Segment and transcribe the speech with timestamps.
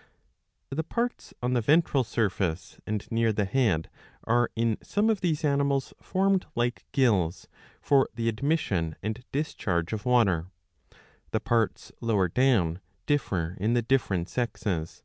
[0.00, 0.02] ^
[0.74, 3.90] The parts on the ventral surface and near the head
[4.24, 7.48] are in some of these animals formed like gills,
[7.82, 10.46] for the admission and discharge of water.
[11.32, 15.02] The parts lower down differ in the different sexes.